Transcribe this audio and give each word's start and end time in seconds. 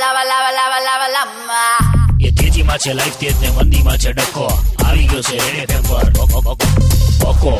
lava, 0.00 0.22
લાવા 0.30 0.52
લાવા 0.58 0.80
લાવા 0.86 1.10
lava. 1.16 1.60
એ 2.20 2.30
તેજીમાં 2.30 2.78
છે 2.78 2.92
લાઈફ 2.94 3.16
તેજ 3.20 3.34
ને 3.42 3.48
મંદીમાં 3.56 3.98
છે 3.98 4.12
ડખો 4.12 4.46
આવી 4.84 5.06
ગયો 5.06 5.22
છે 5.22 5.36
રેડે 5.54 5.76
ઓકો 6.22 6.54
ઓકો 7.30 7.52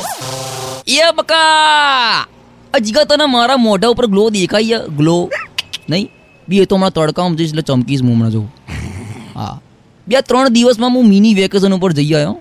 એ 0.86 1.12
બકા! 1.16 2.26
આ 2.74 2.80
જીગા 2.80 3.04
તને 3.04 3.26
મારા 3.26 3.56
મોઢા 3.56 3.90
ઉપર 3.90 4.06
ગ્લો 4.06 4.30
દેખાય 4.30 4.78
ગ્લો? 4.98 5.16
નહીં? 5.88 6.10
બી 6.48 6.60
એ 6.62 6.66
તો 6.66 6.74
હમણાં 6.76 6.92
તડકામાં 6.92 7.36
જઈશ 7.36 7.50
એટલે 7.50 7.62
ચમકીશ 7.62 8.02
હું 8.02 8.12
હમણાં 8.14 8.32
જોઉં 8.32 8.48
હા. 9.34 9.58
બે 10.06 10.22
ત્રણ 10.22 10.52
દિવસમાં 10.52 10.92
હું 10.96 11.08
મિની 11.08 11.34
વેકેશન 11.34 11.72
ઉપર 11.78 11.92
જઈ 11.92 12.14
આવ્યો. 12.14 12.36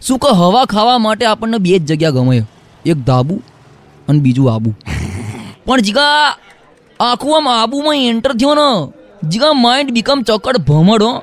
શું 0.00 0.18
કે 0.18 0.28
હવા 0.40 0.64
ખાવા 0.66 0.98
માટે 0.98 1.24
આપણને 1.26 1.58
બે 1.58 1.78
જ 1.78 1.92
જગ્યા 1.92 2.10
ગમે 2.10 2.42
એક 2.84 2.98
ધાબુ 3.04 3.40
અને 4.08 4.20
બીજું 4.20 4.52
આબુ. 4.52 4.74
પણ 5.66 5.80
જીગા 5.80 6.36
આખું 7.00 7.36
આમ 7.36 7.46
આબુમાં 7.54 7.96
એન્ટર 8.10 8.32
થયો 8.40 8.54
ને 8.60 8.68
જીગા 9.30 9.52
માઇન્ડ 9.52 9.90
બીકમ 9.90 10.22
ચોકડ 10.22 10.56
ભમડો 10.56 11.22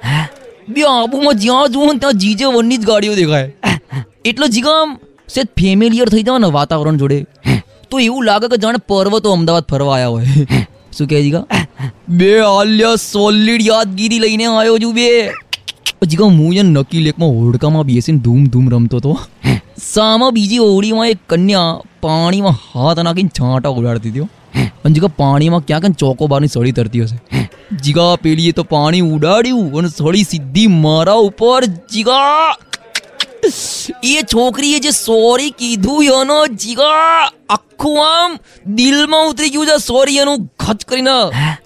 બે 0.69 0.81
આબુમાં 0.81 1.39
જ્યાં 1.39 1.69
જુઓ 1.69 1.93
ત્યાં 1.93 2.13
જીજે 2.13 2.45
વનની 2.45 2.77
જ 2.77 2.85
ગાડીઓ 2.85 3.15
દેખાય. 3.15 3.53
એટલો 4.25 4.47
જીગામ 4.47 4.97
સેજ 5.29 5.45
ફેમિલિયર 5.45 6.09
થઈ 6.09 6.23
જાવ 6.23 6.37
ને 6.37 6.47
વાતાવરણ 6.47 6.97
જોડે. 6.97 7.25
તો 7.89 7.99
એવું 7.99 8.25
લાગે 8.25 8.47
કે 8.47 8.57
જાણે 8.57 8.77
પર્વતો 8.87 9.31
અમદાવાદ 9.31 9.63
ફરવા 9.63 9.93
આવ્યા 9.93 10.07
હોય. 10.07 10.25
શું 10.97 11.07
કહે 11.07 11.21
જીગા? 11.21 11.45
બે 12.09 12.39
આલ્યા 12.39 12.95
સોલિડ 12.95 13.61
યાદગીરી 13.61 14.19
લઈને 14.19 14.45
આવ્યો 14.45 14.77
છું 14.77 14.93
બે. 14.93 15.31
જીગા 16.07 16.25
હું 16.25 16.53
યાર 16.53 16.65
નકી 16.65 16.99
લેકમાં 16.99 17.29
હોડકામાં 17.29 17.83
બેસીને 17.83 18.19
ધૂમ 18.19 18.45
ધૂમ 18.45 18.69
રમતો 18.69 18.97
હતો. 18.97 19.19
સામા 19.93 20.29
બીજી 20.29 20.59
ઓળીમાં 20.59 21.07
એક 21.07 21.17
કન્યા 21.29 21.81
પાણીમાં 22.01 22.51
હાથ 22.51 22.99
નાખીને 22.99 23.29
છાંટા 23.39 23.69
ઉડાડતી 23.69 24.09
હતી. 24.09 24.19
અને 24.85 24.93
જીગા 24.93 25.07
પાણીમાં 25.07 25.65
ક્યાં 25.65 25.81
ક્યાં 25.81 25.93
ચોકોબારની 25.93 26.47
સળી 26.47 26.71
તરતી 26.71 27.01
હશે. 27.01 27.42
જીગા 27.85 28.13
પેલીએ 28.23 28.51
તો 28.59 28.63
પાણી 28.73 29.03
ઉડાડ્યું 29.15 29.67
અને 29.79 29.89
થોડી 29.97 30.25
સીધી 30.31 30.69
મારા 30.83 31.19
ઉપર 31.29 31.61
જીગા. 31.93 32.55
એ 34.11 34.13
છોકરીએ 34.33 34.77
જે 34.83 34.91
સોરી 34.97 35.51
કીધું 35.61 36.01
એનો 36.19 36.37
જીગા 36.63 37.17
આખું 37.55 37.97
આમ 38.05 38.31
દિલમાં 38.77 39.23
ઉતરી 39.31 39.51
ગયું 39.55 39.67
છે 39.71 39.77
સોરી 39.85 40.19
એનું 40.25 40.45
ખચ 40.65 40.79
કરીને. 40.89 41.17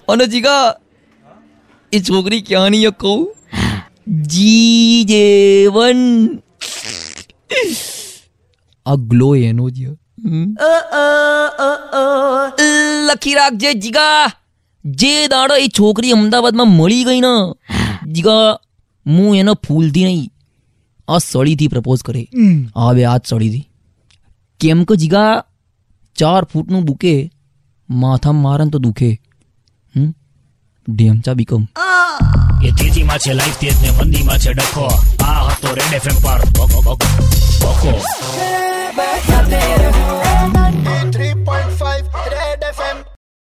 અને 0.08 0.24
જીગા 0.34 0.64
એ 1.92 2.00
છોકરી 2.08 2.42
ક્યાંની 2.48 2.90
કહું? 3.04 3.22
જી 4.32 5.04
જેવન 5.12 6.02
આ 8.86 8.96
ગ્લો 9.12 9.30
એનો 9.36 9.70
જ 9.70 9.78
લખી 13.08 13.34
રાખજે 13.40 13.70
જીગા. 13.84 14.24
જે 14.88 15.26
દાડો 15.26 15.56
એ 15.56 15.66
છોકરી 15.66 16.10
અમદાવાદમાં 16.10 16.68
મળી 16.68 17.04
ગઈ 17.04 17.20
ને 17.20 17.54
જીગા 18.12 18.58
હું 19.06 19.36
એનો 19.36 19.54
ફૂલથી 19.54 20.04
નહીં. 20.04 20.30
આ 21.08 21.18
સળીથી 21.18 21.68
પ્રપોઝ 21.68 22.02
કરે. 22.02 22.28
હવે 22.76 23.04
આ 23.04 23.16
જ 23.16 23.20
સળીથી. 23.26 23.68
કેમ 24.60 24.84
કે 24.84 24.96
જીગા 24.96 25.44
ચાર 26.14 26.44
ફૂટનું 26.44 26.84
બુકે 26.84 27.30
માથામાં 27.90 28.42
મારે 28.42 28.64
ને 28.64 28.70
તો 28.70 28.78
દુખે. 28.78 29.20
હમ? 29.96 30.14
ઢેમચા 30.90 31.32
બીકમ. 31.32 31.66
એ 32.64 32.70
તેજીમાં 32.70 33.18
છે 33.18 33.32
લાઈફ 33.32 33.58
તેજ 33.58 33.82
ને 33.82 33.90
મંદીમાં 33.90 34.38
છે 34.38 34.52
ડખો. 34.52 34.90
આ 35.24 35.48
હતો 35.48 35.74
રેડ 35.74 35.94
એફએમ 35.94 36.22
પર. 36.22 36.38
બકો 36.38 36.98